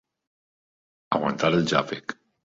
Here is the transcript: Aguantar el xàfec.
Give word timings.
Aguantar 1.17 1.51
el 1.57 1.69
xàfec. 1.73 2.17